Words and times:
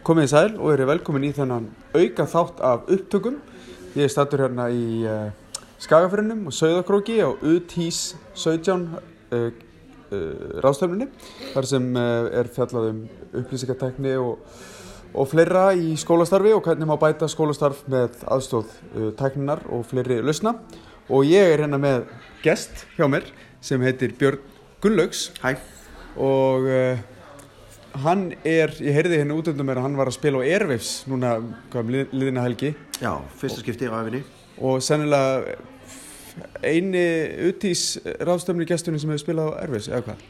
Komið 0.00 0.24
í 0.24 0.28
sæl 0.32 0.54
og 0.56 0.70
eru 0.72 0.86
velkomin 0.88 1.26
í 1.28 1.30
þennan 1.36 1.66
auka 1.92 2.24
þátt 2.24 2.60
af 2.64 2.86
upptökum. 2.88 3.34
Ég 3.92 4.06
er 4.06 4.12
statur 4.12 4.40
hérna 4.46 4.70
í 4.72 5.02
uh, 5.04 5.26
Skagafyrinum 5.82 6.46
og 6.48 6.56
Sauðakróki 6.56 7.18
á 7.20 7.28
UTIS 7.28 8.14
17 8.32 8.86
uh, 8.96 9.02
uh, 9.36 10.22
ráðstöfninni 10.64 11.10
þar 11.52 11.68
sem 11.68 11.90
er 12.00 12.48
fjallað 12.56 12.88
um 12.94 13.04
upplýsingartekni 13.42 14.16
og, 14.22 14.40
og 15.12 15.28
fleira 15.28 15.66
í 15.76 15.92
skólastarfi 16.00 16.56
og 16.56 16.64
hvernig 16.64 16.88
má 16.88 16.96
bæta 16.96 17.28
skólastarf 17.28 17.84
með 17.92 18.24
aðstóð 18.24 18.72
tekninar 19.20 19.66
og 19.68 19.84
fleiri 19.92 20.22
lausna. 20.24 20.56
Og 21.12 21.28
ég 21.28 21.44
er 21.52 21.66
hérna 21.66 21.82
með 21.82 22.08
gest 22.40 22.86
hjá 22.96 23.04
mér 23.04 23.28
sem 23.60 23.84
heitir 23.84 24.16
Björn 24.16 24.40
Gunnlaugs 24.80 25.28
Hæ, 25.44 25.58
og 26.16 26.72
uh, 26.72 27.08
hann 28.04 28.32
er, 28.46 28.70
ég 28.80 28.94
heyrði 28.94 29.18
hérna 29.18 29.34
út 29.38 29.48
undan 29.50 29.66
mér 29.66 29.80
að 29.80 29.86
hann 29.88 29.96
var 29.98 30.06
að 30.10 30.16
spila 30.18 30.40
á 30.40 30.46
Airwaves 30.46 30.90
núna 31.10 31.32
hvað, 31.72 31.80
um 31.82 31.90
lið- 31.94 32.12
liðina 32.14 32.44
helgi 32.46 32.74
já, 33.00 33.12
fyrsta 33.40 33.60
skipti 33.64 33.88
á 33.90 33.94
æfinni 33.98 34.22
og 34.60 34.82
sennilega 34.84 35.56
eini 36.62 37.02
utís 37.50 37.96
ráðstöfni 38.22 38.66
gesturinn 38.68 39.00
sem 39.02 39.10
hefur 39.10 39.24
spilað 39.24 39.50
á 39.50 39.58
Airwaves 39.64 39.88
eða 39.90 40.04
hvað? 40.06 40.22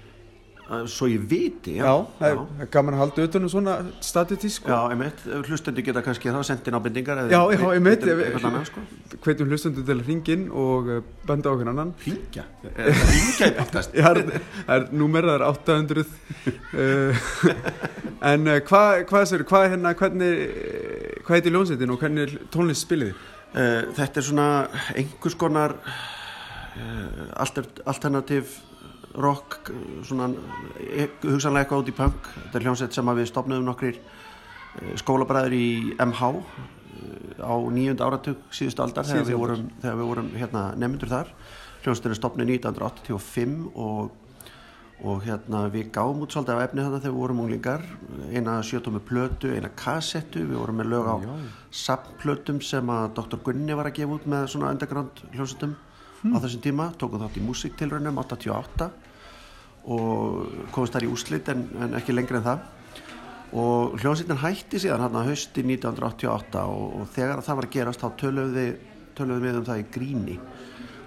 Svo 0.87 1.09
ég 1.11 1.23
viti, 1.27 1.73
já. 1.81 1.83
Já, 1.83 1.95
það 2.21 2.29
er, 2.29 2.37
það 2.41 2.61
er 2.63 2.69
gaman 2.77 2.95
að 2.95 3.01
halda 3.03 3.25
utan 3.27 3.47
um 3.47 3.51
svona 3.51 3.73
statistísk 4.07 4.69
Já, 4.71 4.77
einmitt, 4.93 5.25
hlustendur 5.49 5.83
geta 5.83 6.03
kannski 6.07 6.31
þá 6.31 6.45
sendin 6.47 6.77
Já, 6.77 7.41
já, 7.57 7.65
einmitt. 7.75 8.05
Eitthvað 8.07 8.47
annað, 8.47 8.69
sko. 8.69 8.85
Hvetjum 9.25 9.51
hlustundu 9.51 9.83
til 9.89 9.97
að 9.97 10.05
ringin 10.07 10.45
og 10.55 10.93
uh, 10.95 11.01
benda 11.27 11.51
okkur 11.51 11.73
annan. 11.73 11.91
Ringja, 12.07 12.45
ringja 12.63 13.51
í 13.51 13.57
podcast? 13.59 13.95
Já, 13.99 14.07
það 14.07 14.23
er- 14.23 14.47
það 14.69 14.77
er 14.77 14.87
númer, 15.03 15.27
það 15.27 15.35
er 15.41 15.47
800 15.49 16.07
uh, 16.07 17.27
En 18.31 18.47
uh, 18.47 18.61
hvað 18.71 19.03
hva, 19.11 19.25
hva, 19.27 19.43
hva, 19.51 19.67
hérna, 19.75 19.95
hvernig 19.99 20.41
eh, 20.47 21.21
hvað 21.27 21.37
heitir 21.41 21.57
ljónsveitin 21.57 21.97
og 21.97 22.03
hvernig 22.05 22.29
er 22.29 22.49
tónlist 22.55 22.87
spilið 22.87 23.11
þið? 23.11 23.29
Uh, 23.51 23.93
Þetta 23.99 24.23
er 24.23 24.31
svona 24.31 24.49
einhvers 24.95 25.35
konar 25.41 25.75
alter, 27.35 27.67
alternativ 27.91 28.53
rock 29.15 29.71
svona 30.07 30.29
e- 30.79 31.09
hugsanlega 31.25 31.65
eitthvað 31.65 31.83
út 31.85 31.91
í 31.91 31.97
punk. 31.97 32.31
Þetta 32.37 32.61
er 32.61 32.67
hljómsveit 32.69 32.95
sem 32.95 33.13
við 33.19 33.31
stopnum 33.31 33.65
nokkrir 33.67 33.99
uh, 33.99 34.95
skólabræður 35.03 35.57
í 35.59 35.67
MH 35.99 36.31
uh, 36.31 36.45
á 37.43 37.55
nýjunda 37.75 38.07
áratug 38.07 38.47
síðustu 38.55 38.85
aldar 38.87 39.09
þegar 39.09 39.25
Síðustu 39.25 39.33
við 39.33 39.41
aldar. 39.41 39.57
vorum, 39.57 39.69
þegar 39.83 40.01
við 40.01 40.11
vorum 40.13 40.33
hérna, 40.39 40.65
nefndur 40.79 41.13
þar. 41.13 41.35
Hljómsveitin 41.83 42.15
er 42.15 42.21
stopnuð 42.21 42.55
1985 42.59 43.61
og 43.75 44.17
og 45.01 45.23
hérna 45.25 45.63
við 45.73 45.87
gáum 45.95 46.19
út 46.21 46.35
svolítið 46.35 46.59
af 46.59 46.63
efni 46.67 46.83
þarna 46.85 46.99
þegar 47.01 47.15
við 47.15 47.21
vorum 47.23 47.39
unglingar. 47.41 47.85
Eina 48.37 48.59
sjötómi 48.61 49.01
plötu, 49.01 49.49
eina 49.57 49.71
kassettu. 49.73 50.43
Við 50.45 50.59
vorum 50.61 50.77
með 50.77 50.91
lög 50.93 51.09
á 51.09 51.17
sapplötum 51.73 52.61
sem 52.61 52.93
að 52.93 53.15
Dr. 53.17 53.41
Gunni 53.47 53.77
var 53.79 53.89
að 53.89 53.97
gefa 53.97 54.19
út 54.19 54.27
með 54.29 54.51
svona 54.53 54.75
underground 54.75 55.23
hljómsutum 56.21 56.37
á 56.37 56.43
þessum 56.45 56.63
tíma, 56.65 56.91
tókum 56.99 57.23
þátt 57.23 57.39
í 57.39 57.45
músiktilraunum 57.45 58.19
88 58.21 58.91
og 59.91 60.69
komist 60.75 60.93
þar 60.93 61.07
í 61.07 61.11
úslit 61.11 61.49
en, 61.49 61.65
en 61.81 61.97
ekki 61.97 62.13
lengri 62.13 62.37
en 62.37 62.45
það. 62.45 62.67
Og 63.51 63.97
hljómsveitin 63.99 64.39
hætti 64.39 64.79
síðan 64.79 65.07
hérna 65.07 65.25
hausti 65.27 65.65
1988 65.65 66.65
og, 66.69 67.01
og 67.01 67.09
þegar 67.15 67.43
það 67.43 67.57
var 67.57 67.67
að 67.67 67.75
gerast 67.75 68.05
þá 68.05 68.09
töluðum 68.21 69.47
við, 69.47 69.57
um 69.57 69.67
það 69.67 69.81
í 69.81 69.87
gríni 69.91 70.37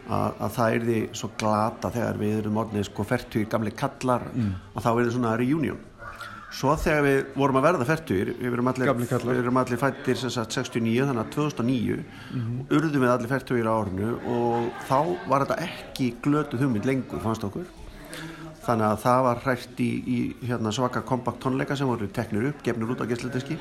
að, 0.09 0.33
að 0.33 0.51
það 0.57 0.73
er 0.73 0.85
því 0.89 0.99
svo 1.15 1.29
glata 1.39 1.93
þegar 1.93 2.19
við 2.19 2.35
erum 2.41 2.59
orðinni 2.63 2.89
sko 2.89 3.05
fertugir 3.07 3.49
gamli 3.53 3.71
kallar 3.71 4.25
að 4.33 4.81
þá 4.83 4.89
er 4.91 4.99
það 5.05 5.13
svona 5.15 5.37
reunion 5.39 5.79
svo 6.53 6.75
þegar 6.77 7.05
við 7.07 7.19
vorum 7.35 7.57
að 7.59 7.65
verða 7.67 7.87
fertugir 7.89 8.29
við 8.37 8.51
erum 8.51 8.69
allir, 8.69 8.91
við 8.93 9.39
erum 9.41 9.57
allir 9.57 9.79
fættir 9.81 10.19
sagt 10.21 10.53
69 10.53 11.07
þannig 11.09 11.23
að 11.23 11.31
2009 11.33 12.03
urðum 12.77 13.05
við 13.05 13.13
allir 13.13 13.31
fertugir 13.31 13.69
á 13.69 13.73
árinu 13.73 14.11
og 14.35 14.67
þá 14.89 14.99
var 15.31 15.45
þetta 15.47 15.57
ekki 15.65 16.11
glötuð 16.21 16.65
hugmynd 16.65 16.85
lengur 16.85 17.23
fannst 17.23 17.43
okkur. 17.47 17.65
Þannig 18.63 18.87
að 18.87 19.01
það 19.03 19.23
var 19.25 19.41
hrætt 19.43 19.79
í, 19.83 19.89
í 20.07 20.17
hérna, 20.47 20.71
svaka 20.71 21.01
kompakt 21.03 21.41
tónleika 21.43 21.75
sem 21.75 21.89
voru 21.89 22.07
teknir 22.07 22.51
upp, 22.53 22.61
gefnir 22.63 22.93
út 22.93 23.01
á 23.03 23.09
gæsledeski 23.09 23.57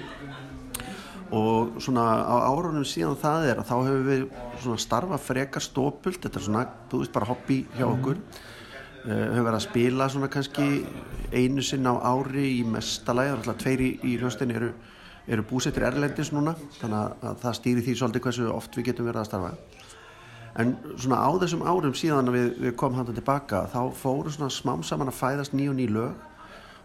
og 1.33 1.81
svona 1.81 2.05
á 2.29 2.37
árunum 2.45 2.85
síðan 2.85 3.17
það 3.17 3.47
er 3.49 3.61
að 3.63 3.69
þá 3.71 3.77
hefur 3.87 4.03
við 4.07 4.25
svona 4.61 4.83
starfa 4.85 5.19
frekar 5.19 5.65
stópult 5.65 6.21
þetta 6.21 6.39
er 6.39 6.45
svona, 6.45 6.65
þú 6.93 7.01
veist 7.01 7.15
bara 7.15 7.31
hobby 7.33 7.63
hjá 7.73 7.87
okkur. 7.89 8.21
uh, 8.21 8.62
hefur 9.03 9.47
verið 9.47 9.59
að 9.59 9.65
spila 9.65 10.09
svona 10.11 10.31
kannski 10.31 10.67
einu 11.33 11.63
sinn 11.65 11.89
á 11.91 11.95
ári 11.99 12.61
í 12.61 12.63
er 12.63 13.37
alltaf 13.37 13.59
tveir 13.59 13.81
í, 13.83 13.91
í 14.07 14.17
hljóstinni 14.21 14.55
eru, 14.59 14.73
eru 15.27 15.47
búsettir 15.49 15.87
erlendis 15.89 16.33
núna 16.33 16.55
þannig 16.79 16.99
að, 16.99 17.15
að 17.23 17.41
það 17.43 17.57
stýri 17.59 17.87
því 17.87 17.97
svolítið 17.99 18.27
hversu 18.27 18.51
oft 18.53 18.77
við 18.77 18.91
getum 18.91 19.09
verið 19.09 19.23
að 19.25 19.31
starfa. 19.31 19.55
En 20.63 20.75
svona 21.01 21.23
á 21.25 21.31
þessum 21.41 21.65
árum 21.65 21.97
síðan 21.97 22.29
að 22.29 22.37
við, 22.37 22.49
við 22.67 22.77
komum 22.77 23.01
hann 23.01 23.15
tilbaka 23.15 23.65
þá 23.73 23.81
fóru 23.97 24.31
svona 24.31 24.53
smám 24.53 24.85
saman 24.85 25.11
að 25.11 25.19
fæðast 25.19 25.57
ný 25.57 25.71
og 25.73 25.79
ný 25.79 25.89
lög. 25.89 26.29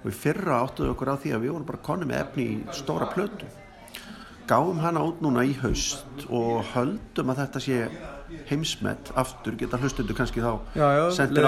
Og 0.05 0.11
í 0.11 0.15
fyrra 0.15 0.61
áttuðu 0.63 0.93
okkur 0.93 1.09
á 1.11 1.15
því 1.19 1.33
að 1.35 1.43
við 1.43 1.53
vorum 1.55 1.67
bara 1.67 1.83
konni 1.83 2.07
með 2.07 2.21
efni 2.21 2.45
í 2.53 2.59
stóra 2.77 3.09
plötu 3.11 3.49
gáum 4.47 4.79
hana 4.83 5.03
út 5.05 5.21
núna 5.23 5.43
í 5.47 5.53
haust 5.61 6.27
og 6.29 6.63
höldum 6.73 7.33
að 7.33 7.43
þetta 7.43 7.63
sé 7.63 7.79
heimsmet 8.49 9.11
aftur, 9.15 9.55
geta 9.59 9.79
hlustundu 9.79 10.15
kannski 10.15 10.43
þá 10.43 10.51
sendir 11.15 11.45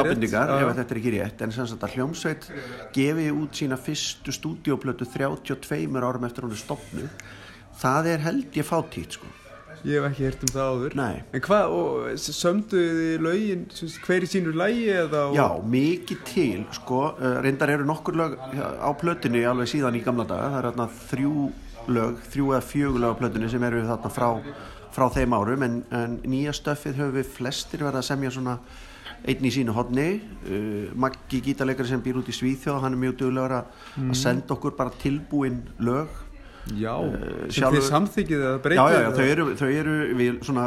já. 0.54 0.62
ef 0.70 0.78
þetta 0.78 0.96
er 0.96 1.02
ekki 1.02 1.14
rétt. 1.16 1.44
En 1.44 1.52
sem 1.56 1.68
sagt 1.68 1.84
að 1.84 1.98
hljómsveit 1.98 2.48
gefi 2.96 3.28
út 3.36 3.60
sína 3.60 3.80
fyrstu 3.80 4.36
stúdíoplötu 4.36 5.08
32 5.08 6.00
árum 6.00 6.28
eftir 6.28 6.48
hún 6.48 6.56
er 6.56 6.62
stopnu 6.64 7.10
það 7.80 8.10
er 8.14 8.26
held 8.28 8.58
ég 8.60 8.68
fátítt 8.68 9.20
sko. 9.20 9.28
Ég 9.88 9.96
hef 9.96 10.10
ekki 10.10 10.26
heyrt 10.26 10.42
um 10.44 10.50
það 10.52 10.70
áður. 10.74 10.96
Nei. 11.00 11.22
En 11.32 11.44
hvað, 11.46 11.76
þið 12.74 13.22
lögin 13.24 13.62
hver 14.04 14.26
í 14.26 14.28
sínu 14.28 14.52
lægi 14.60 14.90
eða 14.92 15.22
og- 15.30 15.38
Já, 15.38 15.48
mikið 15.64 16.24
til, 16.28 16.66
sko, 16.76 17.16
uh, 17.16 17.40
reyndar 17.40 17.70
eru 17.70 17.86
nokkur 17.88 18.18
lög 18.20 18.36
á 18.60 18.90
plötunni 19.00 19.46
alveg 19.48 19.72
síðan 19.72 19.96
í 19.96 20.04
gamla 20.04 20.28
daga, 20.28 20.50
það 20.52 20.60
er 20.60 20.72
þarna 20.72 20.90
þrjú 21.08 21.52
lög, 21.96 22.20
þrjú 22.34 22.52
eða 22.54 22.62
fjögur 22.66 23.02
lög 23.04 23.16
á 23.16 23.20
plötunni 23.22 23.50
sem 23.52 23.64
eru 23.68 23.82
þarna 23.88 24.12
frá, 24.14 24.30
frá 24.96 25.08
þeim 25.16 25.36
árum, 25.38 25.66
en, 25.68 25.80
en 25.96 26.16
nýja 26.30 26.54
stöffið 26.58 27.02
höfum 27.02 27.18
við 27.20 27.34
flestir 27.38 27.84
verið 27.86 28.02
að 28.04 28.08
semja 28.10 28.32
svona 28.36 28.58
einn 29.28 29.44
í 29.44 29.52
sínu 29.52 29.74
hodni, 29.76 30.08
uh, 30.48 30.94
Maggi 30.96 31.42
gítarleikari 31.44 31.90
sem 31.92 32.02
býr 32.06 32.22
út 32.22 32.30
í 32.32 32.36
Svíþjóð, 32.36 32.80
hann 32.86 32.96
er 32.96 33.02
mjög 33.02 33.18
duglegur 33.20 33.58
að 33.60 33.78
að 34.06 34.16
senda 34.16 34.56
okkur 34.56 34.78
bara 34.80 34.94
tilbúin 35.02 35.62
lög. 35.84 36.08
Já, 36.78 36.94
sem 37.02 37.64
sjálfur- 37.64 37.80
þið 37.80 37.86
samþykið 37.90 38.42
eða 38.46 38.54
Já, 38.54 38.62
breytið 38.64 38.94
já, 38.94 39.00
já, 39.02 39.12
þau 39.18 39.26
eru, 39.34 39.46
þau 39.58 39.70
eru 39.80 39.94
svona, 40.46 40.66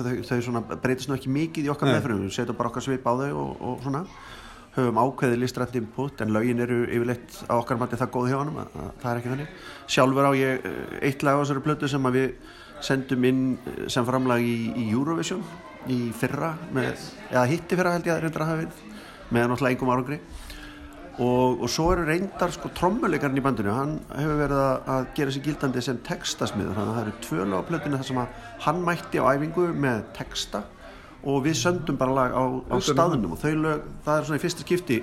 þau, 0.00 0.12
þau 0.30 0.38
svona 0.46 0.62
breytist 0.80 1.10
nú 1.10 1.16
ekki 1.18 1.32
mikið 1.34 1.66
í 1.66 1.72
okkar 1.74 1.90
meðfram, 1.92 2.22
við 2.24 2.32
setjum 2.38 2.56
bara 2.56 2.70
okkar 2.70 2.84
svip 2.86 3.04
á 3.04 3.12
þau 3.20 3.32
og, 3.42 3.50
og 3.60 3.82
svona 3.84 4.04
höfum 4.76 5.00
ákveðið 5.00 5.40
listrætt 5.40 5.76
input 5.78 6.20
en 6.20 6.32
lögin 6.34 6.60
eru 6.64 6.82
yfirleitt 6.84 7.38
á 7.48 7.54
okkar 7.56 7.80
mati 7.80 7.98
það 7.98 8.12
góð 8.16 8.28
hjá 8.30 8.36
honum 8.38 8.60
að, 8.62 8.74
að 8.76 8.90
það 9.02 9.10
er 9.10 9.20
ekki 9.20 9.32
þannig. 9.32 9.60
Sjálfur 9.94 10.28
á 10.28 10.32
ég 10.36 10.66
eh, 10.70 10.96
eitt 11.08 11.24
lag 11.26 11.38
á 11.38 11.40
þessari 11.42 11.64
plötu 11.64 11.90
sem 11.90 12.10
við 12.16 12.26
sendum 12.84 13.28
inn 13.30 13.44
eh, 13.56 13.86
sem 13.92 14.06
framlag 14.08 14.44
í, 14.44 14.56
í 14.76 14.88
Eurovision 14.92 15.44
í 15.92 16.00
fyrra 16.16 16.54
með, 16.74 17.06
eða 17.30 17.46
hitti 17.52 17.78
fyrra 17.78 17.94
held 17.96 18.10
ég 18.10 18.16
að 18.18 18.42
hafa 18.42 18.58
verið 18.60 18.82
með 19.30 19.48
náttúrulega 19.50 19.76
engum 19.76 19.94
árangri. 19.94 20.20
Og, 21.16 21.62
og 21.64 21.70
svo 21.72 21.88
eru 21.94 22.02
reyndar 22.04 22.52
sko 22.52 22.68
trommuleikarinn 22.76 23.40
í 23.40 23.44
bandinu 23.44 23.72
hann 23.72 23.94
hefur 24.12 24.36
verið 24.42 24.58
að, 24.60 25.06
gera 25.16 25.32
sér 25.32 25.46
gildandi 25.46 25.80
sem 25.84 26.00
textasmiður 26.04 26.76
þannig 26.76 26.90
að 26.90 26.98
það 26.98 27.06
eru 27.06 27.14
tvö 27.24 27.46
lög 27.46 27.62
á 27.64 27.68
plötinu 27.70 28.00
þar 28.02 28.08
sem 28.10 28.20
að 28.20 28.42
hann 28.66 28.82
mætti 28.84 29.22
á 29.24 29.32
æfingu 29.32 29.70
með 29.80 30.02
texta 30.18 30.60
og 31.24 31.44
við 31.44 31.56
söndum 31.62 31.96
bara 31.98 32.12
lag 32.14 32.32
á, 32.36 32.42
á 32.44 32.74
um 32.76 32.80
staðnum 32.82 33.32
og 33.32 33.38
þau 33.42 33.54
lög, 33.62 33.82
það 34.04 34.18
er 34.20 34.24
svona 34.28 34.38
í 34.40 34.42
fyrsta 34.44 34.64
skipti 34.66 34.98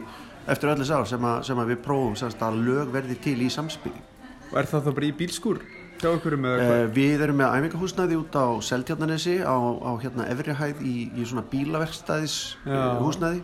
eftir 0.47 0.69
öllu 0.74 0.85
sár 0.85 1.06
sem, 1.07 1.22
að- 1.24 1.44
sem 1.47 1.57
að 1.57 1.72
við 1.74 1.81
prófum 1.85 2.16
semst 2.19 2.40
að 2.44 2.59
lög 2.68 2.91
verði 2.94 3.16
til 3.24 3.40
í 3.41 3.50
samspili 3.50 4.01
Og 4.54 4.60
er 4.60 4.65
það 4.69 4.83
þá 4.86 4.92
bara 4.94 5.07
í 5.07 5.13
bílskúr 5.18 5.60
með 6.44 6.57
hvað? 6.60 6.81
Uh, 6.83 6.88
við 6.94 7.21
erum 7.24 7.38
með 7.39 7.54
æfingahúsnæði 7.57 8.18
út 8.19 8.36
á 8.36 8.45
Seltjarnanesi 8.62 9.36
á, 9.42 9.56
á 9.56 9.92
hérna 10.04 10.27
Efrihæð 10.30 10.81
í, 10.83 10.95
í 11.15 11.24
svona 11.25 11.45
bílaverkstæðis 11.50 12.36
Já. 12.68 12.81
húsnæði 13.00 13.39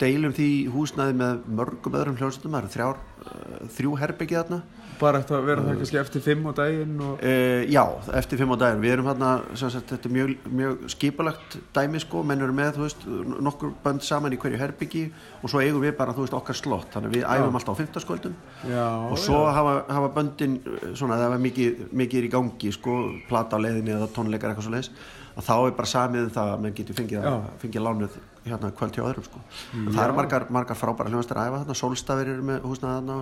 deilum 0.00 0.34
því 0.36 0.48
húsnæði 0.72 1.14
með 1.18 1.46
mörgum 1.58 1.96
öðrum 1.98 2.18
hljómsveitum, 2.18 2.54
það 2.54 2.60
eru 2.60 2.74
þrjár, 2.74 3.00
uh, 3.22 3.62
þrjú 3.76 3.94
herbyggið 4.02 4.38
þarna. 4.42 4.58
Bara 4.98 5.20
eftir 5.22 5.36
að 5.36 5.44
vera 5.46 5.62
það 5.62 5.76
kannski 5.78 5.98
eftir 6.00 6.22
fimm 6.24 6.46
á 6.50 6.52
daginn 6.58 6.94
og... 7.06 7.20
Uh, 7.22 7.60
já, 7.70 7.82
eftir 8.18 8.40
fimm 8.40 8.54
á 8.54 8.56
daginn. 8.58 8.80
Við 8.82 8.94
erum 8.96 9.10
sem 9.58 9.72
sagt, 9.74 9.92
þetta 9.92 10.08
er 10.08 10.14
mjög, 10.16 10.32
mjög 10.60 10.88
skipalagt 10.94 11.58
dæmi 11.76 12.02
sko, 12.02 12.22
menn 12.26 12.42
eru 12.42 12.56
með 12.56 12.72
þú 12.78 12.84
veist, 12.86 13.06
nokkur 13.48 13.76
bönd 13.84 14.06
saman 14.06 14.34
í 14.34 14.40
hverju 14.42 14.58
herbyggi 14.58 15.04
og 15.42 15.52
svo 15.52 15.62
eigum 15.62 15.84
við 15.86 15.94
bara, 16.00 16.16
þú 16.16 16.26
veist, 16.26 16.38
okkar 16.40 16.58
slott. 16.58 16.90
Þannig 16.94 17.12
að 17.12 17.18
við 17.20 17.28
æfum 17.36 17.60
alltaf 17.60 17.78
á 17.78 17.80
fimmtaskvöldum. 17.82 18.34
Já, 18.72 18.86
og 19.12 19.22
svo 19.22 19.44
hafa, 19.46 19.76
hafa 19.86 20.10
böndin 20.18 20.58
uh, 20.64 20.90
svona, 20.98 21.20
það 21.22 21.36
var 21.36 21.46
mikið, 21.46 21.86
mikið 22.02 22.26
í 22.26 22.34
gangi 22.34 22.74
sko, 22.74 22.98
plata 23.30 23.58
á 23.58 23.62
leiðinni 23.62 23.94
eða 23.94 24.10
tónleikar 24.18 24.50
eitthvað 24.50 24.66
svo 24.66 24.74
leiðis 24.74 24.92
að 25.38 25.46
þá 25.46 25.54
er 25.68 25.74
bara 25.78 25.90
samið 25.92 26.24
um 26.26 26.30
það 26.34 26.52
að 26.52 26.62
menn 26.64 26.74
getur 26.78 26.96
fengið, 26.98 27.26
fengið 27.62 27.84
lánuð 27.86 28.16
hérna 28.48 28.70
kvöld 28.78 28.96
hjá 28.96 29.04
öðrum 29.06 29.26
sko. 29.28 29.42
en 29.76 29.90
það 29.94 30.00
eru 30.04 30.16
margar, 30.18 30.46
margar 30.56 30.78
frábæra 30.78 31.12
hljóðastar 31.12 31.40
að 31.42 31.50
æfa 31.50 31.60
þarna, 31.62 31.76
Solstafir 31.78 32.32
eru 32.32 32.46
með 32.48 32.66
húsnaði 32.66 32.96
þarna, 32.98 33.18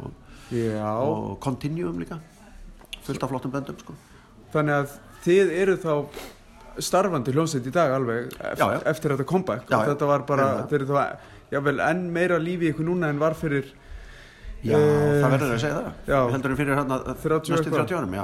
og, 0.00 0.32
Já, 0.54 0.88
og 1.04 1.36
Continuum 1.44 2.00
líka 2.00 2.20
fullt 3.04 3.22
af 3.26 3.32
flottum 3.34 3.52
böndum 3.52 3.78
sko. 3.82 3.96
þannig 4.54 4.78
að 4.78 4.96
þið 5.26 5.54
eru 5.60 5.76
þá 5.84 5.94
starfandi 6.84 7.32
hljómsveit 7.34 7.68
í 7.70 7.74
dag 7.74 7.92
alveg 7.94 8.32
eft, 8.32 8.58
Já, 8.58 8.66
já. 8.72 8.80
eftir 8.90 9.14
þetta 9.14 9.28
comeback 9.30 9.68
Já, 9.70 9.78
og 9.78 9.88
þetta 9.92 10.10
var 10.10 10.26
bara, 10.26 10.50
þeir 10.70 10.80
eru 10.80 10.90
þá 10.90 11.00
enn 11.90 12.06
meira 12.14 12.38
lífi 12.40 12.72
ykkur 12.72 12.88
núna 12.88 13.12
en 13.12 13.20
var 13.22 13.36
fyrir 13.38 13.68
Já, 14.64 14.78
Eh, 14.80 15.20
það 15.20 15.32
verður 15.34 15.50
að 15.52 15.58
segja 15.60 15.76
það. 15.76 15.88
Við 16.08 16.30
heldur 16.32 16.52
fyrir 16.56 16.78
hérna 16.78 16.96
30 17.04 17.50
næstu 17.52 17.68
eitthvað. 17.68 17.82
30 17.84 17.98
árum. 18.00 18.14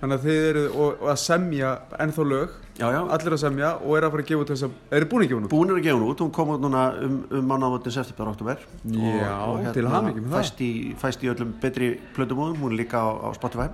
Þannig 0.00 0.18
að 0.18 0.26
þið 0.26 0.46
eru 0.50 0.62
og, 0.70 1.00
og 1.00 1.10
að 1.12 1.18
semja 1.22 1.72
ennþá 2.04 2.26
lög, 2.30 2.54
já, 2.78 2.86
já. 2.94 3.00
allir 3.16 3.36
að 3.36 3.42
semja 3.44 3.72
og 3.80 3.96
eru 3.98 4.08
að 4.08 4.14
fara 4.14 4.24
að 4.24 4.30
gefa 4.30 4.44
út 4.44 4.52
þess 4.54 4.66
að, 4.66 4.78
eru 4.98 5.10
búin 5.10 5.24
að 5.24 5.28
gefa 5.30 5.38
hún 5.38 5.46
út? 5.46 5.52
Búin 5.54 5.74
að 5.74 5.82
gefa 5.84 5.98
hún 5.98 6.06
út, 6.08 6.24
hún 6.24 6.32
kom 6.38 6.54
út 6.54 6.64
núna 6.64 6.86
um, 7.06 7.18
um 7.30 7.52
mánaðamótin 7.52 7.96
september 7.96 8.32
oktober 8.32 8.64
Já, 8.94 9.36
til 9.76 9.86
hamingju 9.90 10.24
með 10.24 10.30
það. 10.30 10.40
fæst 10.40 10.64
í, 10.64 10.72
fæst 11.04 11.24
í 11.24 11.30
öllum 11.34 11.54
betri 11.62 11.92
plötumóðum, 12.16 12.58
hún 12.64 12.74
er 12.74 12.82
líka 12.82 13.04
á, 13.04 13.08
á 13.24 13.28
Spotify. 13.36 13.68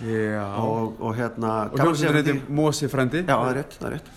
Já, 0.00 0.46
og, 0.56 0.70
og, 0.72 1.00
og 1.10 1.16
hérna 1.18 1.54
og 1.68 1.76
hljómsveitin 1.76 2.08
frá 2.08 2.20
heitir 2.22 2.38
Mosi 2.56 2.88
frendi 2.88 3.20
Já, 3.20 3.34
það 3.34 3.50
er 3.50 3.58
rétt, 3.58 3.74
það 3.76 3.88
er 3.90 3.96
rétt 3.98 4.12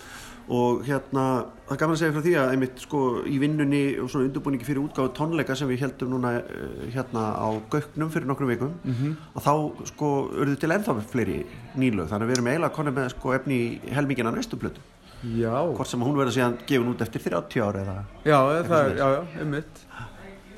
og 0.48 0.82
hérna, 0.84 1.22
það 1.64 1.72
er 1.72 1.78
gaman 1.80 1.94
að 1.96 2.00
segja 2.02 2.12
frá 2.12 2.22
því 2.26 2.32
að 2.36 2.50
einmitt 2.52 2.80
sko 2.84 2.98
í 3.24 3.38
vinnunni 3.40 3.82
og 4.02 4.10
svona 4.12 4.26
undurbúningi 4.28 4.66
fyrir 4.68 4.82
útgáðu 4.84 5.12
tónleika 5.16 5.56
sem 5.56 5.68
við 5.70 5.80
heldum 5.86 6.10
núna 6.12 6.34
eh, 6.42 6.90
hérna 6.92 7.22
á 7.40 7.48
Gauknum 7.72 8.10
fyrir 8.12 8.26
nokkrum 8.28 8.50
vikum 8.52 8.74
Mhm. 8.84 9.14
og 9.34 9.42
þá 9.42 9.86
sko 9.88 10.10
urðu 10.36 10.58
til 10.60 10.68
ennþá 10.76 10.96
fleiri 11.08 11.38
nýlög. 11.76 12.08
Þannig 12.12 12.26
að 12.26 12.28
við 12.28 12.36
erum 12.36 12.50
eiginlega 12.52 12.74
konið 12.76 12.94
með 12.98 13.08
sko 13.16 13.32
efni 13.38 13.54
í 13.54 13.94
helmingina 13.96 14.30
næstu 14.36 14.56
plötu. 14.60 14.80
Já, 15.24 15.54
hvort 15.72 15.88
sem 15.88 16.00
hún 16.04 16.16
verður 16.18 16.34
síðan 16.36 16.58
gefin 16.68 16.90
út 16.92 17.00
eftir 17.00 17.22
30 17.24 17.62
ára 17.64 17.80
eða 17.80 17.96
já, 18.28 18.38
það 18.68 18.90
er, 18.90 18.96
já, 18.98 19.06
já, 19.14 19.22
einmitt. 19.40 19.80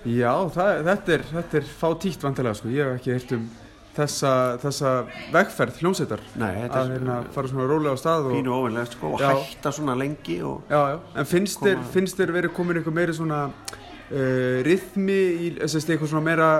Já, 0.07 0.33
það, 0.55 0.73
þetta 0.87 1.13
er, 1.15 1.23
þetta 1.31 1.57
er 1.61 1.69
fátítt 1.81 2.23
vantilega, 2.27 2.55
sko, 2.59 2.69
ég 2.75 2.85
hef 2.91 2.99
ekki 3.01 3.13
heyrt 3.15 3.33
um 3.37 3.47
þessa, 3.97 4.33
þessa 4.63 4.93
vegferð 5.35 5.81
hljómsveitar 5.83 6.23
að 6.37 6.93
hérna 6.95 7.17
fara 7.35 7.51
svona 7.51 7.67
rólega 7.71 7.97
á 7.97 7.99
stað 8.01 8.29
og, 8.31 8.35
pínu 8.37 8.53
óvinnlegt 8.57 8.97
sko 8.99 9.15
og 9.17 9.23
Já. 9.25 9.31
hætta 9.33 9.73
svona 9.73 9.97
lengi 9.99 10.39
og 10.47 10.69
Já, 10.71 10.81
já, 10.93 10.99
en 11.23 11.31
finnst 11.33 11.63
þér, 11.65 11.81
Koma- 11.81 11.93
finnst 11.97 12.21
þér 12.21 12.35
verið 12.37 12.55
komin 12.59 12.81
eitthvað 12.81 12.99
meiri 13.01 13.17
svona 13.17 13.41
uh, 13.49 14.63
rithmi, 14.67 15.21
í, 15.49 15.51
að 15.63 15.77
eitthvað 15.81 16.13
svona 16.13 16.27
meira, 16.29 16.51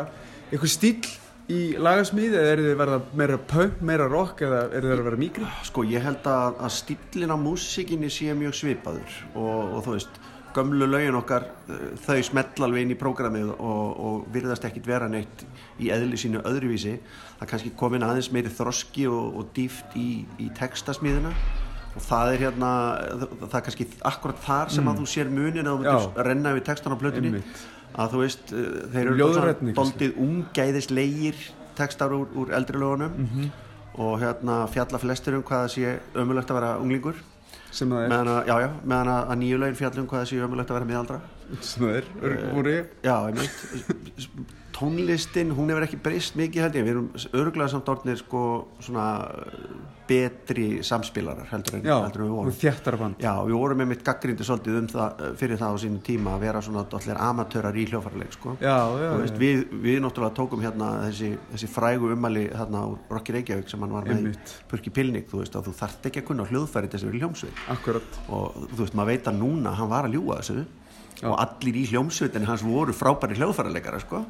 eitthvað 0.51 0.73
stíl 0.77 1.15
í 1.47 1.61
lagasmíð 1.79 2.33
eða 2.35 2.55
er 2.57 2.63
þið 2.65 2.79
verða 2.81 2.97
meira 3.21 3.37
punk, 3.53 3.83
meira 3.87 4.09
rock 4.11 4.41
eða 4.43 4.65
er 4.75 4.83
þið 4.89 4.95
að 4.97 5.05
vera 5.07 5.21
mýkri? 5.21 5.51
Sko 5.69 5.85
ég 5.87 6.03
held 6.03 6.25
að, 6.27 6.57
að 6.67 6.73
stílinn 6.75 7.31
á 7.31 7.39
músikinni 7.39 8.11
sé 8.11 8.33
mjög 8.35 8.57
svipaður 8.59 9.21
og, 9.35 9.77
og 9.77 9.85
þú 9.87 9.95
veist, 9.95 10.19
gömlu 10.57 10.89
lögin 10.89 11.19
okkar 11.19 11.45
uh, 11.69 11.77
þau 12.07 12.17
smella 12.25 12.67
alveg 12.67 12.87
inn 12.87 12.95
í 12.95 12.99
prógramið 12.99 13.53
og, 13.57 14.01
og 14.09 14.27
virðast 14.35 14.65
ekkit 14.69 14.89
vera 14.89 15.09
neitt 15.13 15.45
í 15.83 15.91
eðli 15.95 16.19
sínu 16.21 16.41
öðruvísi. 16.49 16.97
Það 17.39 17.51
kannski 17.53 17.73
komin 17.77 18.07
aðeins 18.07 18.31
meiri 18.33 18.53
þroski 18.53 19.07
og, 19.13 19.37
og 19.41 19.51
dýft 19.57 19.97
í, 20.01 20.25
í 20.41 20.49
textasmíðina. 20.57 21.33
Og 21.97 22.05
það 22.05 22.33
er 22.35 22.43
hérna 22.47 22.71
það, 23.41 23.55
er 23.57 23.63
kannski 23.69 23.87
akkurat 24.05 24.41
þar 24.45 24.73
sem 24.75 24.89
að 24.91 24.99
þú 25.01 25.07
sér 25.15 25.31
munin 25.33 25.65
að 25.65 25.71
þú 25.71 25.77
myndir 25.85 26.09
Mm. 26.11 26.25
Renna 26.29 26.53
við 26.57 26.65
textan 26.67 26.93
á 26.93 27.01
plötunni. 27.01 27.31
Einmitt. 27.33 27.63
að 27.97 28.11
þú 28.13 28.19
veist, 28.21 28.51
uh, 28.53 28.67
þeir 28.93 29.07
eru 29.13 29.73
doldið 29.79 30.19
ungæðislegir 30.27 31.39
textar 31.77 32.13
úr, 32.13 32.27
úr 32.37 32.53
eldri 32.57 32.81
lögunum. 32.81 33.15
Mhm. 33.17 33.55
og 33.97 34.19
hérna 34.21 34.67
fjalla 34.69 34.99
flestir 35.01 35.33
um 35.39 35.43
hvað 35.43 35.63
það 35.65 35.71
sé 35.73 35.93
ömulegt 36.21 36.51
að 36.53 36.59
vera 36.59 36.73
unglingur 36.83 37.17
sem 37.71 37.91
það 37.93 38.05
er, 38.05 38.13
meðan 38.13 38.31
að, 38.33 38.39
já, 38.51 38.57
já, 38.65 38.69
meðan 38.83 39.13
að, 39.15 39.25
að 39.33 39.41
nýju 39.43 39.63
lögin 39.63 39.81
fjalla 39.81 40.03
um 40.03 40.11
hvað 40.13 40.29
sé 40.31 40.43
ömulegt 40.47 40.71
að 40.73 40.79
vera 40.79 40.91
miðaldra. 40.91 41.19
Sem 41.61 41.87
það 41.87 41.99
er, 42.01 42.09
örgmúri 42.31 42.77
já, 43.07 43.17
einmitt 43.31 44.65
tónlistin, 44.77 45.53
hún 45.57 45.71
hefur 45.73 45.87
ekki 45.87 45.99
breyst 46.05 46.37
mikið 46.37 46.67
held 46.67 46.75
ég, 46.77 46.85
við 46.85 46.95
erum 46.95 47.07
örgulega 47.41 47.73
samt 47.73 47.89
orðnir 47.89 48.19
sko 48.21 48.43
svona 48.85 49.07
betri 50.07 50.83
samspilarar 50.87 51.49
heldur 51.51 51.79
en, 51.79 51.87
já, 51.89 51.95
heldur 52.05 52.23
en 52.23 52.29
við 52.29 52.35
vorum 52.37 52.57
þjættara 52.61 52.99
band 53.01 53.25
Já, 53.25 53.33
við 53.49 53.57
vorum 53.59 53.81
með 53.81 53.89
mitt 53.91 54.05
gaggrindi 54.07 54.47
svolítið 54.47 54.79
um 54.79 54.89
það, 54.93 55.25
fyrir 55.41 55.61
það 55.63 55.75
á 55.75 55.77
sínum 55.83 56.03
tíma 56.07 56.35
að 56.37 56.45
vera 56.45 56.63
svona 56.63 56.85
allir 56.99 57.21
amatörar 57.27 57.79
í 57.81 57.87
hljófarleik 57.91 58.37
sko. 58.37 58.55
já, 58.61 58.77
já, 59.03 59.11
veist, 59.23 59.35
já, 59.35 59.41
við, 59.43 59.65
við 59.87 59.99
náttúrulega 60.05 60.39
tókum 60.39 60.63
hérna 60.63 60.93
þessi, 61.09 61.33
þessi 61.55 61.71
frægu 61.73 62.13
ummæli 62.15 62.47
hérna 62.53 62.85
úr 62.93 63.17
Rocky 63.17 63.35
Reykjavík 63.35 63.73
sem 63.73 63.83
hann 63.83 63.97
var 63.97 64.07
með 64.07 64.21
Einmitt. 64.21 64.55
í 64.55 64.71
Purki 64.71 64.95
Pilnik, 64.95 65.31
þú 65.33 65.43
veist 65.43 65.59
að 65.59 65.71
þú 65.71 65.77
þarft 65.81 66.11
ekki 66.11 66.23
að 66.23 66.29
kunna 66.31 66.47
hljóðfæri 66.53 66.91
til 66.93 66.99
þess 67.01 67.09
að 67.09 67.11
vera 67.11 67.25
hljómsveit 67.25 67.65
akkurat 67.75 68.21
og 68.29 68.61
þú 68.77 68.83
veist, 68.85 68.99
maður 69.01 69.15
veit 69.15 69.31
að 69.33 69.41
núna 69.41 69.75
hann 69.81 69.91
var 69.91 70.07
að 70.07 70.19
ljúga 70.21 70.39
þessu 70.43 70.61
Já. 71.17 71.31
og 71.33 71.41
allir 71.41 71.81
í 71.81 71.87
hljómsveitin 71.91 72.47
hans 72.47 72.63
voru 72.63 72.95
frábæri 72.95 73.39
hljóðfæraleikara 73.41 74.03
sko. 74.05 74.23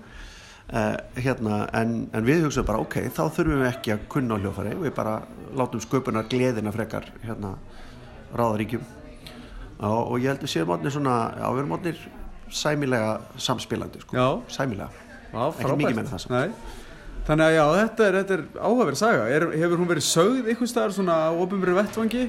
Uh, 0.73 0.97
hérna, 1.19 1.63
en, 1.77 1.97
en 2.17 2.27
við 2.27 2.47
hugsaðum 2.47 2.69
bara 2.71 2.83
ok, 2.85 2.99
þá 3.15 3.23
þurfum 3.37 3.63
við 3.63 3.71
ekki 3.71 3.95
að 3.95 4.05
kunna 4.13 4.39
á 4.39 4.41
hljóðfæri, 4.43 4.77
við 4.83 4.95
bara 4.97 5.17
látum 5.57 5.83
sköpunar 5.85 6.29
gleðina 6.31 6.75
frekar 6.75 7.11
hérna, 7.25 7.57
ráðaríkjum 8.37 8.85
og, 9.77 10.01
og 10.01 10.17
ég 10.23 10.31
held 10.33 10.47
við 10.47 10.55
séum 10.55 10.73
átnir 10.75 10.95
svona, 10.95 11.19
já 11.37 11.47
við 11.51 11.63
erum 11.63 11.77
átnir 11.77 12.03
sæmilega 12.51 13.13
samspilandi 13.43 14.03
sko. 14.03 14.17
Já. 14.17 14.29
sæmilega. 14.49 14.91
Já, 15.33 15.47
Ekki 15.51 15.79
mikið 15.83 16.03
en 16.03 16.11
það 16.11 16.23
samt. 16.25 16.67
Þannig 17.27 17.49
að 17.49 17.57
já, 17.57 17.65
þetta 17.75 18.05
er, 18.07 18.17
er 18.23 18.43
áhugaverð 18.55 18.99
saga. 19.01 19.25
Er, 19.35 19.49
Hefur 19.59 19.81
hún 19.81 19.89
verið 19.91 20.05
sögð 20.07 20.51
ykkur 20.53 20.69
staðar 20.71 20.93
svona 20.95 21.17
á 21.27 21.31
opinbjörn 21.35 21.81
vettvangi 21.81 22.29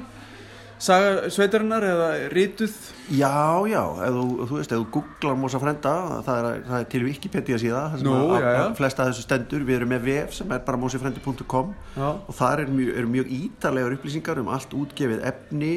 Saga 0.77 1.29
sveitarinnar 1.33 1.81
eða 1.81 2.07
rítuð 2.29 2.74
Já, 3.18 3.65
já, 3.65 3.81
ef 4.06 4.13
þú, 4.13 4.25
þú 4.50 4.57
veist, 4.59 4.74
ef 4.75 4.81
þú 4.81 4.88
googlar 4.94 5.38
Mosa 5.39 5.62
Frenda, 5.62 5.94
það 6.25 6.38
er, 6.38 6.59
það 6.68 6.81
er 6.83 6.89
til 6.91 7.01
Wikipedia 7.07 7.57
síða, 7.62 7.83
það 7.94 8.03
sem 8.03 8.09
Nú, 8.09 8.18
að, 8.35 8.47
að 8.51 8.74
flesta 8.77 9.07
þessu 9.07 9.25
stendur, 9.25 9.65
við 9.65 9.79
erum 9.79 9.91
með 9.95 10.06
vef 10.06 10.35
sem 10.38 10.53
er 10.53 10.62
bara 10.68 10.81
mosifrendi.com 10.81 11.71
Já, 11.95 12.07
og 12.12 12.38
þar 12.38 12.63
er 12.65 12.74
mjög, 12.75 12.91
er 13.01 13.09
mjög 13.15 13.33
ítarlegar 13.39 13.97
upplýsingar 13.97 14.44
um 14.44 14.53
allt 14.53 14.77
útgefið 14.77 15.25
efni, 15.31 15.74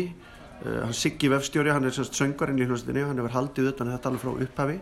uh, 0.67 0.79
hann 0.85 0.97
Siggi 1.01 1.33
vefstjóri, 1.33 1.73
hann 1.73 1.89
er 1.89 1.97
sérst 1.97 2.21
söngarinn 2.21 2.61
í 2.61 2.69
hljómsveitinni, 2.69 3.07
hann 3.09 3.23
hefur 3.23 3.37
haldið 3.39 3.73
utan 3.73 3.95
þetta 3.95 4.13
alveg 4.13 4.27
frá 4.27 4.35
upphafi. 4.49 4.81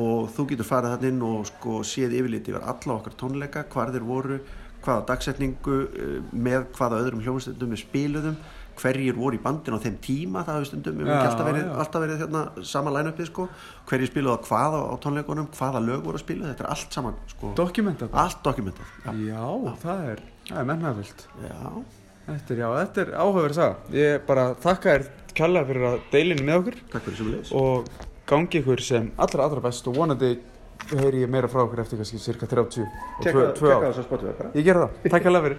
Og 0.00 0.28
þú 0.36 0.50
getur 0.52 0.68
farið 0.68 0.92
þannig 0.98 1.14
inn 1.14 1.22
og 1.26 1.46
sko 1.48 1.80
séð 1.86 2.12
yfirliti 2.20 2.52
yfir 2.52 2.66
alla 2.74 2.98
okkar 2.98 3.16
tónleika, 3.18 3.64
hvar 3.72 3.90
þeir 3.94 4.04
voru, 4.06 4.36
hvaða 4.84 5.06
dagsetningu, 5.14 5.78
uh, 5.86 6.18
með 6.34 6.68
hvaða 6.76 7.04
öðrum 7.06 7.24
hljómsveitum 7.24 7.74
við 7.74 7.86
spiluðum, 7.86 8.36
hverjir 8.80 9.16
voru 9.18 9.36
í 9.36 9.42
bandin 9.42 9.74
á 9.76 9.78
þeim 9.82 9.96
tíma, 10.04 10.42
það 10.46 10.56
hefur 10.58 10.68
stundum, 10.70 10.98
við 11.00 11.06
Já, 11.06 11.10
hefum 11.10 11.20
ekki 11.20 11.30
alltaf 11.30 11.48
verið, 11.50 11.64
já. 11.66 11.72
alltaf 11.82 12.04
verið 12.04 12.20
hérna, 12.24 12.42
sama 12.70 12.92
line-upið 12.96 13.28
sko, 13.30 13.46
hverjir 13.90 14.10
spiluðu 14.12 14.36
á 14.36 14.38
hvaða 14.46 14.82
á 14.86 14.94
tónleikunum, 15.04 15.48
hvaða 15.56 15.82
lög 15.84 16.04
voru 16.06 16.20
að 16.20 16.24
spilu, 16.24 16.44
þetta 16.50 16.64
er 16.66 16.70
allt 16.74 16.98
saman 16.98 17.16
sko, 17.32 17.52
dokumentað 17.58 18.14
allt 18.24 18.42
dokumentað. 18.46 18.92
Já. 19.04 19.10
Já, 19.30 19.74
það 19.84 20.04
er, 20.14 20.22
það 20.50 20.60
er 20.62 20.70
mennafyllt 20.74 21.26
Já. 21.46 21.56
Þetta 22.30 22.52
er, 22.54 22.60
já, 22.60 22.68
þetta 22.84 23.00
er 23.02 23.08
áhugaverð 23.18 23.56
saga 23.56 23.96
Ég 23.96 24.20
bara 24.28 24.42
þakka 24.62 24.92
þér 24.94 25.06
kærlega 25.34 25.66
fyrir 25.70 25.86
að 25.88 25.96
deilinu 26.12 26.44
með 26.46 26.58
okkur 26.60 26.76
Takk 26.92 27.06
fyrir 27.08 27.16
sem 27.18 27.30
leys. 27.32 27.50
og 27.56 27.88
gangi 28.30 28.60
ykkur 28.60 28.82
sem 28.86 29.08
allra 29.18 29.46
allra 29.48 29.62
best 29.64 29.88
og 29.90 29.96
vonandi 29.96 30.28
heyri 30.92 31.24
ég 31.24 31.32
meira 31.32 31.48
frá 31.50 31.64
okkur 31.64 31.82
eftir 31.82 31.98
kannski 31.98 32.20
cirka 32.22 32.46
30 32.46 32.84
og 32.84 33.26
2 33.26 33.72
ár 33.72 33.86
þess 33.88 34.02
að 34.02 34.06
spotu 34.06 34.30
Ég 34.54 34.64
ger 34.68 34.78
það, 34.78 34.94
takk 35.10 35.26
kærlega 35.26 35.46
fyrir 35.48 35.58